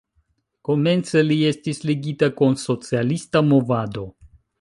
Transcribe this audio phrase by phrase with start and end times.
[0.67, 4.07] Komence li estis ligita kun socialista movado.